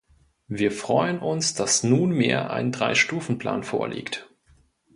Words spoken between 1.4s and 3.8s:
dass nunmehr ein Dreistufenplan